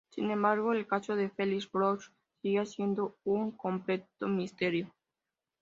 [0.09, 2.01] Sin embargo, el caso de Felix Bloch
[2.41, 4.91] seguía siendo un "completo misterio".